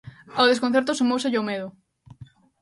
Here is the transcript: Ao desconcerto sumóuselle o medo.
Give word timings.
Ao 0.37 0.49
desconcerto 0.51 0.97
sumóuselle 0.99 1.41
o 1.41 1.47
medo. 1.49 1.67